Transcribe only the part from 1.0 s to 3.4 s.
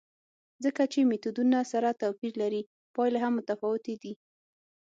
میتودونه سره توپیر لري، پایلې هم